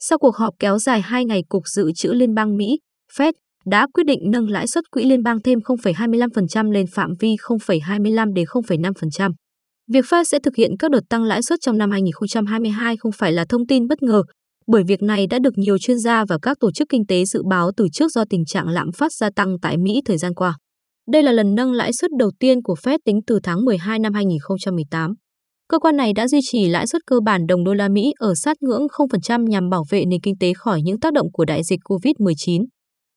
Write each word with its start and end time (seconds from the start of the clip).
Sau 0.00 0.18
cuộc 0.18 0.36
họp 0.36 0.54
kéo 0.58 0.78
dài 0.78 1.00
2 1.00 1.24
ngày, 1.24 1.42
Cục 1.48 1.62
Dự 1.66 1.92
trữ 1.92 2.12
Liên 2.12 2.34
bang 2.34 2.56
Mỹ, 2.56 2.78
Fed, 3.16 3.32
đã 3.66 3.86
quyết 3.94 4.06
định 4.06 4.20
nâng 4.30 4.50
lãi 4.50 4.66
suất 4.66 4.90
quỹ 4.90 5.04
liên 5.04 5.22
bang 5.22 5.42
thêm 5.42 5.58
0,25% 5.58 6.70
lên 6.70 6.86
phạm 6.92 7.10
vi 7.20 7.36
0,25 7.36 8.32
đến 8.32 8.44
0,5%. 8.44 9.32
Việc 9.92 10.04
Fed 10.04 10.24
sẽ 10.24 10.38
thực 10.38 10.56
hiện 10.56 10.70
các 10.78 10.90
đợt 10.90 11.00
tăng 11.08 11.24
lãi 11.24 11.42
suất 11.42 11.58
trong 11.62 11.78
năm 11.78 11.90
2022 11.90 12.96
không 12.96 13.12
phải 13.12 13.32
là 13.32 13.44
thông 13.48 13.66
tin 13.66 13.88
bất 13.88 14.02
ngờ, 14.02 14.22
bởi 14.66 14.82
việc 14.88 15.02
này 15.02 15.26
đã 15.26 15.38
được 15.38 15.52
nhiều 15.56 15.78
chuyên 15.78 15.98
gia 15.98 16.24
và 16.24 16.38
các 16.42 16.56
tổ 16.60 16.72
chức 16.72 16.88
kinh 16.88 17.06
tế 17.06 17.24
dự 17.24 17.42
báo 17.50 17.70
từ 17.76 17.86
trước 17.92 18.10
do 18.12 18.24
tình 18.30 18.44
trạng 18.44 18.68
lạm 18.68 18.92
phát 18.92 19.12
gia 19.12 19.30
tăng 19.36 19.56
tại 19.62 19.76
Mỹ 19.76 20.00
thời 20.04 20.18
gian 20.18 20.34
qua. 20.34 20.56
Đây 21.12 21.22
là 21.22 21.32
lần 21.32 21.54
nâng 21.54 21.72
lãi 21.72 21.92
suất 21.92 22.10
đầu 22.18 22.30
tiên 22.40 22.62
của 22.62 22.74
Fed 22.82 22.98
tính 23.04 23.20
từ 23.26 23.38
tháng 23.42 23.64
12 23.64 23.98
năm 23.98 24.14
2018. 24.14 25.14
Cơ 25.68 25.78
quan 25.78 25.96
này 25.96 26.12
đã 26.12 26.28
duy 26.28 26.40
trì 26.42 26.68
lãi 26.68 26.86
suất 26.86 27.02
cơ 27.06 27.20
bản 27.20 27.46
đồng 27.46 27.64
đô 27.64 27.74
la 27.74 27.88
Mỹ 27.88 28.12
ở 28.18 28.34
sát 28.34 28.56
ngưỡng 28.62 28.86
0% 28.86 29.46
nhằm 29.46 29.70
bảo 29.70 29.84
vệ 29.90 30.04
nền 30.04 30.20
kinh 30.20 30.38
tế 30.40 30.52
khỏi 30.52 30.82
những 30.82 31.00
tác 31.00 31.12
động 31.12 31.32
của 31.32 31.44
đại 31.44 31.64
dịch 31.64 31.80
COVID-19. 31.84 32.64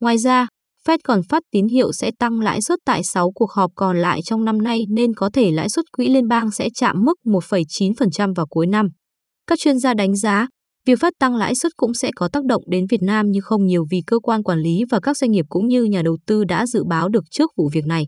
Ngoài 0.00 0.18
ra, 0.18 0.46
Fed 0.86 0.98
còn 1.04 1.20
phát 1.28 1.42
tín 1.52 1.68
hiệu 1.68 1.92
sẽ 1.92 2.10
tăng 2.18 2.40
lãi 2.40 2.62
suất 2.62 2.78
tại 2.84 3.02
6 3.04 3.30
cuộc 3.34 3.50
họp 3.52 3.70
còn 3.74 3.96
lại 3.98 4.22
trong 4.22 4.44
năm 4.44 4.62
nay 4.62 4.80
nên 4.88 5.14
có 5.14 5.30
thể 5.32 5.50
lãi 5.50 5.68
suất 5.68 5.84
quỹ 5.92 6.08
liên 6.08 6.28
bang 6.28 6.50
sẽ 6.50 6.68
chạm 6.74 7.04
mức 7.04 7.14
1,9% 7.24 8.34
vào 8.34 8.46
cuối 8.46 8.66
năm. 8.66 8.88
Các 9.46 9.58
chuyên 9.58 9.78
gia 9.78 9.94
đánh 9.94 10.16
giá, 10.16 10.48
việc 10.86 11.00
phát 11.00 11.12
tăng 11.18 11.36
lãi 11.36 11.54
suất 11.54 11.72
cũng 11.76 11.94
sẽ 11.94 12.10
có 12.16 12.28
tác 12.32 12.44
động 12.44 12.62
đến 12.66 12.86
Việt 12.90 13.02
Nam 13.02 13.26
nhưng 13.30 13.42
không 13.42 13.66
nhiều 13.66 13.84
vì 13.90 14.00
cơ 14.06 14.18
quan 14.18 14.42
quản 14.42 14.58
lý 14.58 14.84
và 14.90 15.00
các 15.00 15.16
doanh 15.16 15.30
nghiệp 15.30 15.44
cũng 15.48 15.66
như 15.66 15.84
nhà 15.84 16.02
đầu 16.02 16.16
tư 16.26 16.44
đã 16.44 16.66
dự 16.66 16.84
báo 16.84 17.08
được 17.08 17.24
trước 17.30 17.50
vụ 17.56 17.70
việc 17.72 17.86
này. 17.86 18.06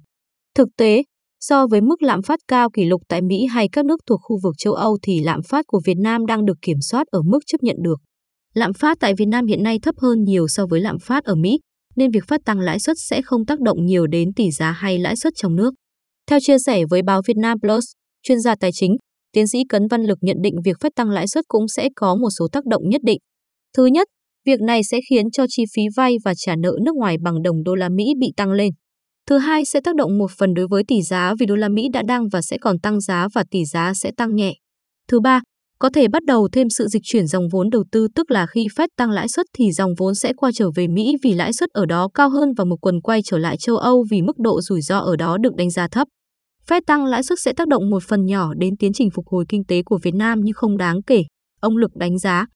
Thực 0.55 0.69
tế, 0.77 1.03
so 1.41 1.67
với 1.67 1.81
mức 1.81 2.03
lạm 2.03 2.23
phát 2.23 2.39
cao 2.49 2.71
kỷ 2.71 2.85
lục 2.85 3.03
tại 3.09 3.23
Mỹ 3.23 3.47
hay 3.47 3.69
các 3.73 3.85
nước 3.85 4.01
thuộc 4.07 4.21
khu 4.23 4.39
vực 4.43 4.55
châu 4.59 4.73
Âu 4.73 4.99
thì 5.03 5.21
lạm 5.21 5.43
phát 5.43 5.67
của 5.67 5.81
Việt 5.85 5.99
Nam 5.99 6.27
đang 6.27 6.45
được 6.45 6.57
kiểm 6.63 6.81
soát 6.81 7.07
ở 7.11 7.23
mức 7.23 7.39
chấp 7.47 7.63
nhận 7.63 7.77
được. 7.83 7.97
Lạm 8.55 8.73
phát 8.73 8.97
tại 9.01 9.15
Việt 9.15 9.29
Nam 9.29 9.47
hiện 9.47 9.63
nay 9.63 9.79
thấp 9.83 9.95
hơn 9.99 10.25
nhiều 10.25 10.49
so 10.49 10.67
với 10.67 10.81
lạm 10.81 10.99
phát 10.99 11.25
ở 11.25 11.35
Mỹ, 11.35 11.59
nên 11.97 12.11
việc 12.11 12.25
phát 12.29 12.41
tăng 12.45 12.61
lãi 12.61 12.79
suất 12.79 12.97
sẽ 12.99 13.23
không 13.23 13.47
tác 13.47 13.61
động 13.61 13.87
nhiều 13.87 14.07
đến 14.07 14.33
tỷ 14.37 14.51
giá 14.51 14.71
hay 14.71 14.99
lãi 14.99 15.17
suất 15.17 15.33
trong 15.37 15.57
nước. 15.57 15.75
Theo 16.27 16.39
chia 16.43 16.59
sẻ 16.59 16.85
với 16.91 17.03
báo 17.03 17.23
Việt 17.27 17.37
Nam 17.37 17.59
Plus, 17.61 17.85
chuyên 18.23 18.41
gia 18.41 18.55
tài 18.61 18.71
chính, 18.73 18.97
tiến 19.33 19.47
sĩ 19.47 19.59
Cấn 19.69 19.87
Văn 19.91 20.03
Lực 20.03 20.19
nhận 20.21 20.37
định 20.43 20.55
việc 20.65 20.77
phát 20.81 20.93
tăng 20.97 21.11
lãi 21.11 21.29
suất 21.29 21.45
cũng 21.49 21.69
sẽ 21.69 21.89
có 21.97 22.17
một 22.17 22.31
số 22.39 22.49
tác 22.53 22.67
động 22.67 22.89
nhất 22.89 23.01
định. 23.05 23.19
Thứ 23.77 23.87
nhất, 23.87 24.09
việc 24.47 24.61
này 24.61 24.85
sẽ 24.85 24.99
khiến 25.11 25.31
cho 25.31 25.47
chi 25.49 25.63
phí 25.75 25.83
vay 25.97 26.17
và 26.25 26.35
trả 26.37 26.57
nợ 26.57 26.73
nước 26.85 26.97
ngoài 26.97 27.17
bằng 27.23 27.43
đồng 27.43 27.63
đô 27.63 27.75
la 27.75 27.89
Mỹ 27.89 28.05
bị 28.21 28.27
tăng 28.37 28.51
lên. 28.51 28.71
Thứ 29.29 29.39
hai 29.39 29.65
sẽ 29.65 29.81
tác 29.81 29.95
động 29.95 30.19
một 30.19 30.31
phần 30.39 30.55
đối 30.55 30.67
với 30.67 30.83
tỷ 30.89 31.03
giá 31.03 31.35
vì 31.39 31.47
đô 31.47 31.57
la 31.57 31.69
Mỹ 31.69 31.89
đã 31.93 32.03
đang 32.03 32.29
và 32.29 32.43
sẽ 32.43 32.59
còn 32.61 32.79
tăng 32.79 33.01
giá 33.01 33.29
và 33.35 33.45
tỷ 33.51 33.65
giá 33.65 33.95
sẽ 33.95 34.11
tăng 34.17 34.37
nhẹ. 34.37 34.55
Thứ 35.09 35.21
ba, 35.21 35.41
có 35.79 35.91
thể 35.95 36.09
bắt 36.09 36.25
đầu 36.25 36.49
thêm 36.53 36.69
sự 36.71 36.87
dịch 36.87 37.03
chuyển 37.05 37.27
dòng 37.27 37.49
vốn 37.53 37.71
đầu 37.71 37.85
tư 37.93 38.09
tức 38.15 38.31
là 38.31 38.47
khi 38.47 38.67
Fed 38.77 38.89
tăng 38.97 39.11
lãi 39.11 39.29
suất 39.29 39.47
thì 39.55 39.73
dòng 39.73 39.91
vốn 39.99 40.15
sẽ 40.15 40.33
qua 40.37 40.51
trở 40.55 40.71
về 40.75 40.87
Mỹ 40.89 41.17
vì 41.23 41.35
lãi 41.35 41.53
suất 41.53 41.71
ở 41.71 41.87
đó 41.87 42.09
cao 42.15 42.31
hơn 42.31 42.53
và 42.57 42.65
một 42.65 42.77
quần 42.81 43.01
quay 43.01 43.21
trở 43.25 43.39
lại 43.39 43.57
châu 43.57 43.77
Âu 43.77 44.05
vì 44.11 44.23
mức 44.23 44.39
độ 44.39 44.61
rủi 44.61 44.81
ro 44.81 44.99
ở 44.99 45.17
đó 45.17 45.39
được 45.39 45.55
đánh 45.57 45.71
giá 45.71 45.89
thấp. 45.89 46.09
Fed 46.69 46.81
tăng 46.87 47.05
lãi 47.05 47.23
suất 47.23 47.39
sẽ 47.41 47.53
tác 47.57 47.69
động 47.69 47.91
một 47.91 48.03
phần 48.03 48.27
nhỏ 48.27 48.55
đến 48.55 48.77
tiến 48.77 48.93
trình 48.93 49.11
phục 49.11 49.27
hồi 49.29 49.45
kinh 49.49 49.65
tế 49.65 49.83
của 49.83 49.99
Việt 50.03 50.15
Nam 50.15 50.41
nhưng 50.43 50.55
không 50.55 50.77
đáng 50.77 51.03
kể, 51.03 51.23
ông 51.61 51.77
Lực 51.77 51.91
đánh 51.97 52.19
giá. 52.19 52.47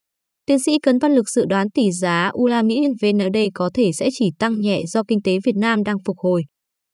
Tiến 0.47 0.59
sĩ 0.59 0.79
Cấn 0.83 0.99
Văn 0.99 1.15
Lực 1.15 1.29
dự 1.29 1.45
đoán 1.45 1.71
tỷ 1.71 1.93
giá 1.93 2.31
USD 2.43 2.65
Mỹ 2.65 2.81
VND 3.03 3.37
có 3.55 3.71
thể 3.75 3.91
sẽ 3.93 4.09
chỉ 4.13 4.31
tăng 4.39 4.61
nhẹ 4.61 4.83
do 4.87 5.03
kinh 5.09 5.23
tế 5.23 5.39
Việt 5.45 5.57
Nam 5.57 5.85
đang 5.85 5.97
phục 6.05 6.17
hồi. 6.19 6.43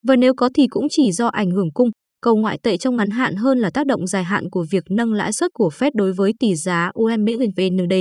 Và 0.07 0.17
nếu 0.17 0.35
có 0.37 0.51
thì 0.55 0.67
cũng 0.71 0.87
chỉ 0.91 1.13
do 1.13 1.27
ảnh 1.27 1.51
hưởng 1.51 1.73
cung, 1.75 1.91
cầu 2.23 2.37
ngoại 2.37 2.59
tệ 2.63 2.77
trong 2.77 2.97
ngắn 2.97 3.11
hạn 3.11 3.37
hơn 3.37 3.59
là 3.59 3.71
tác 3.71 3.87
động 3.87 4.07
dài 4.07 4.25
hạn 4.25 4.51
của 4.51 4.67
việc 4.71 4.85
nâng 4.91 5.13
lãi 5.13 5.33
suất 5.33 5.53
của 5.55 5.71
Fed 5.79 5.91
đối 5.95 6.13
với 6.13 6.33
tỷ 6.41 6.55
giá 6.55 6.91
USD 7.01 7.43
VND. 7.57 7.95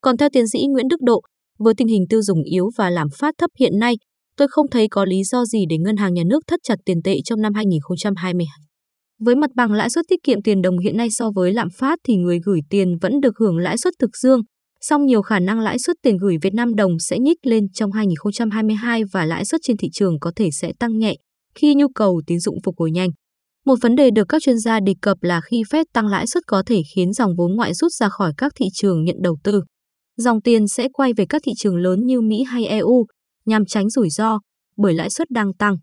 Còn 0.00 0.16
theo 0.16 0.28
tiến 0.32 0.48
sĩ 0.48 0.58
Nguyễn 0.68 0.88
Đức 0.88 1.00
Độ, 1.00 1.20
với 1.58 1.74
tình 1.74 1.88
hình 1.88 2.04
tiêu 2.08 2.22
dùng 2.22 2.42
yếu 2.42 2.70
và 2.76 2.90
lạm 2.90 3.08
phát 3.18 3.34
thấp 3.38 3.50
hiện 3.58 3.78
nay, 3.78 3.94
tôi 4.36 4.48
không 4.50 4.66
thấy 4.70 4.88
có 4.88 5.04
lý 5.04 5.24
do 5.24 5.44
gì 5.44 5.64
để 5.68 5.78
ngân 5.78 5.96
hàng 5.96 6.14
nhà 6.14 6.22
nước 6.26 6.40
thắt 6.46 6.60
chặt 6.62 6.76
tiền 6.84 7.02
tệ 7.04 7.16
trong 7.24 7.42
năm 7.42 7.54
2022. 7.54 8.46
Với 9.20 9.36
mặt 9.36 9.50
bằng 9.56 9.72
lãi 9.72 9.90
suất 9.90 10.04
tiết 10.08 10.22
kiệm 10.22 10.42
tiền 10.42 10.62
đồng 10.62 10.78
hiện 10.78 10.96
nay 10.96 11.10
so 11.10 11.30
với 11.34 11.52
lạm 11.52 11.68
phát 11.70 11.98
thì 12.04 12.16
người 12.16 12.38
gửi 12.44 12.60
tiền 12.70 12.98
vẫn 13.00 13.20
được 13.20 13.38
hưởng 13.38 13.58
lãi 13.58 13.78
suất 13.78 13.94
thực 13.98 14.16
dương, 14.16 14.40
song 14.84 15.06
nhiều 15.06 15.22
khả 15.22 15.38
năng 15.38 15.60
lãi 15.60 15.78
suất 15.78 15.96
tiền 16.02 16.16
gửi 16.16 16.36
Việt 16.42 16.54
Nam 16.54 16.74
đồng 16.74 16.98
sẽ 16.98 17.18
nhích 17.18 17.46
lên 17.46 17.72
trong 17.72 17.92
2022 17.92 19.02
và 19.12 19.24
lãi 19.24 19.44
suất 19.44 19.60
trên 19.64 19.76
thị 19.76 19.88
trường 19.92 20.20
có 20.20 20.32
thể 20.36 20.50
sẽ 20.50 20.72
tăng 20.78 20.98
nhẹ 20.98 21.14
khi 21.54 21.74
nhu 21.74 21.88
cầu 21.94 22.22
tín 22.26 22.40
dụng 22.40 22.56
phục 22.64 22.74
hồi 22.78 22.90
nhanh. 22.90 23.10
Một 23.66 23.74
vấn 23.82 23.96
đề 23.96 24.10
được 24.10 24.24
các 24.28 24.42
chuyên 24.42 24.58
gia 24.58 24.80
đề 24.80 24.94
cập 25.02 25.22
là 25.22 25.40
khi 25.40 25.62
Fed 25.70 25.84
tăng 25.92 26.06
lãi 26.06 26.26
suất 26.26 26.42
có 26.46 26.62
thể 26.66 26.82
khiến 26.94 27.12
dòng 27.12 27.30
vốn 27.38 27.56
ngoại 27.56 27.74
rút 27.74 27.92
ra 27.92 28.08
khỏi 28.08 28.32
các 28.36 28.52
thị 28.56 28.66
trường 28.74 29.04
nhận 29.04 29.16
đầu 29.22 29.36
tư. 29.44 29.62
Dòng 30.16 30.42
tiền 30.42 30.68
sẽ 30.68 30.88
quay 30.92 31.12
về 31.12 31.26
các 31.28 31.42
thị 31.44 31.52
trường 31.56 31.76
lớn 31.76 32.06
như 32.06 32.20
Mỹ 32.20 32.42
hay 32.42 32.64
EU 32.66 33.06
nhằm 33.46 33.66
tránh 33.66 33.90
rủi 33.90 34.10
ro 34.10 34.38
bởi 34.76 34.94
lãi 34.94 35.10
suất 35.10 35.30
đang 35.30 35.54
tăng. 35.54 35.76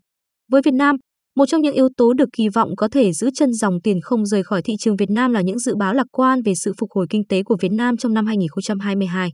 Với 0.50 0.62
Việt 0.64 0.74
Nam, 0.74 0.96
một 1.36 1.46
trong 1.46 1.60
những 1.60 1.74
yếu 1.74 1.88
tố 1.96 2.12
được 2.12 2.28
kỳ 2.32 2.48
vọng 2.48 2.76
có 2.76 2.88
thể 2.88 3.12
giữ 3.12 3.30
chân 3.34 3.52
dòng 3.52 3.80
tiền 3.80 4.00
không 4.00 4.26
rời 4.26 4.42
khỏi 4.42 4.62
thị 4.62 4.74
trường 4.78 4.96
Việt 4.96 5.10
Nam 5.10 5.32
là 5.32 5.40
những 5.40 5.58
dự 5.58 5.76
báo 5.76 5.94
lạc 5.94 6.06
quan 6.12 6.42
về 6.42 6.54
sự 6.54 6.72
phục 6.78 6.90
hồi 6.92 7.06
kinh 7.10 7.24
tế 7.28 7.42
của 7.42 7.56
Việt 7.60 7.72
Nam 7.72 7.96
trong 7.96 8.14
năm 8.14 8.26
2022. 8.26 9.30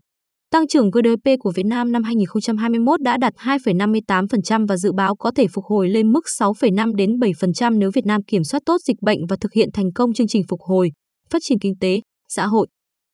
Tăng 0.52 0.68
trưởng 0.68 0.90
GDP 0.90 1.30
của 1.40 1.52
Việt 1.56 1.66
Nam 1.66 1.92
năm 1.92 2.02
2021 2.02 3.00
đã 3.00 3.16
đạt 3.16 3.34
2,58% 3.34 4.66
và 4.66 4.76
dự 4.76 4.92
báo 4.92 5.16
có 5.16 5.30
thể 5.36 5.46
phục 5.48 5.64
hồi 5.64 5.88
lên 5.88 6.12
mức 6.12 6.24
6,5 6.38 6.94
đến 6.94 7.10
7% 7.18 7.78
nếu 7.78 7.90
Việt 7.94 8.06
Nam 8.06 8.22
kiểm 8.22 8.44
soát 8.44 8.62
tốt 8.66 8.78
dịch 8.86 8.96
bệnh 9.02 9.26
và 9.28 9.36
thực 9.40 9.52
hiện 9.52 9.68
thành 9.72 9.92
công 9.94 10.14
chương 10.14 10.26
trình 10.26 10.42
phục 10.48 10.60
hồi, 10.60 10.92
phát 11.30 11.38
triển 11.42 11.58
kinh 11.58 11.74
tế, 11.80 12.00
xã 12.28 12.46
hội. 12.46 12.66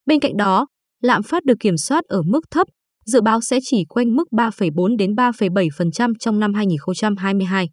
Bên 0.07 0.21
cạnh 0.21 0.37
đó, 0.37 0.67
lạm 1.03 1.23
phát 1.23 1.45
được 1.45 1.61
kiểm 1.61 1.77
soát 1.77 2.05
ở 2.05 2.23
mức 2.23 2.41
thấp, 2.51 2.67
dự 3.07 3.21
báo 3.21 3.41
sẽ 3.41 3.59
chỉ 3.63 3.85
quanh 3.89 4.17
mức 4.17 4.29
3,4 4.33 4.97
đến 4.97 5.13
3,7% 5.13 6.13
trong 6.19 6.41
năm 6.41 6.55
2022. 6.55 7.69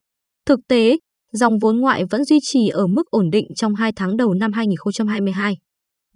Thực 0.49 0.59
tế, 0.67 0.97
dòng 1.33 1.59
vốn 1.59 1.79
ngoại 1.79 2.03
vẫn 2.09 2.23
duy 2.23 2.39
trì 2.41 2.69
ở 2.69 2.87
mức 2.87 3.03
ổn 3.09 3.29
định 3.29 3.45
trong 3.55 3.75
2 3.75 3.91
tháng 3.95 4.17
đầu 4.17 4.33
năm 4.33 4.51
2022. 4.51 5.57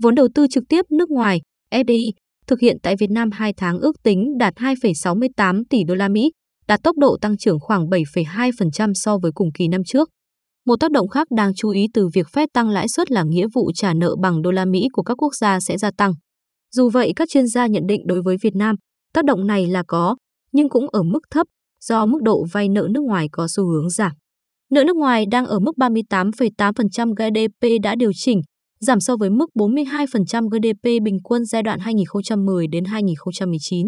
Vốn 0.01 0.15
đầu 0.15 0.27
tư 0.35 0.47
trực 0.49 0.63
tiếp 0.69 0.85
nước 0.91 1.09
ngoài, 1.09 1.41
FDI, 1.71 2.11
thực 2.47 2.59
hiện 2.59 2.77
tại 2.83 2.95
Việt 2.99 3.09
Nam 3.11 3.31
2 3.31 3.53
tháng 3.57 3.79
ước 3.79 4.03
tính 4.03 4.37
đạt 4.39 4.55
2,68 4.55 5.63
tỷ 5.69 5.83
đô 5.83 5.95
la 5.95 6.07
Mỹ, 6.07 6.31
đạt 6.67 6.83
tốc 6.83 6.97
độ 6.97 7.17
tăng 7.21 7.37
trưởng 7.37 7.59
khoảng 7.59 7.85
7,2% 7.85 8.93
so 8.93 9.17
với 9.17 9.31
cùng 9.35 9.49
kỳ 9.53 9.67
năm 9.67 9.81
trước. 9.85 10.09
Một 10.65 10.75
tác 10.79 10.91
động 10.91 11.07
khác 11.07 11.27
đáng 11.37 11.51
chú 11.55 11.69
ý 11.69 11.87
từ 11.93 12.09
việc 12.13 12.27
Fed 12.33 12.47
tăng 12.53 12.69
lãi 12.69 12.87
suất 12.87 13.11
là 13.11 13.23
nghĩa 13.23 13.47
vụ 13.53 13.71
trả 13.75 13.93
nợ 13.93 14.15
bằng 14.21 14.41
đô 14.41 14.51
la 14.51 14.65
Mỹ 14.65 14.87
của 14.93 15.03
các 15.03 15.15
quốc 15.23 15.35
gia 15.35 15.59
sẽ 15.59 15.77
gia 15.77 15.91
tăng. 15.97 16.13
Dù 16.75 16.89
vậy, 16.89 17.13
các 17.15 17.29
chuyên 17.29 17.47
gia 17.47 17.67
nhận 17.67 17.87
định 17.87 18.01
đối 18.05 18.21
với 18.21 18.37
Việt 18.41 18.55
Nam, 18.55 18.75
tác 19.13 19.25
động 19.25 19.47
này 19.47 19.67
là 19.67 19.83
có, 19.87 20.15
nhưng 20.51 20.69
cũng 20.69 20.89
ở 20.89 21.03
mức 21.03 21.19
thấp 21.31 21.47
do 21.81 22.05
mức 22.05 22.21
độ 22.21 22.45
vay 22.51 22.69
nợ 22.69 22.87
nước 22.91 23.01
ngoài 23.03 23.27
có 23.31 23.47
xu 23.49 23.65
hướng 23.65 23.89
giảm. 23.89 24.11
Nợ 24.73 24.83
nước 24.83 24.95
ngoài 24.95 25.25
đang 25.31 25.45
ở 25.45 25.59
mức 25.59 25.71
38,8% 25.77 27.13
GDP 27.13 27.83
đã 27.83 27.95
điều 27.95 28.11
chỉnh, 28.15 28.41
giảm 28.79 28.99
so 28.99 29.17
với 29.17 29.29
mức 29.29 29.49
42% 29.55 30.49
GDP 30.49 31.03
bình 31.03 31.17
quân 31.23 31.45
giai 31.45 31.63
đoạn 31.63 31.79
2010 31.79 32.67
đến 32.67 32.85
2019. 32.85 33.87